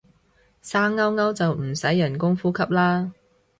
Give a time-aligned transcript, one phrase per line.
[0.63, 3.13] 生勾勾就唔使人工呼吸啦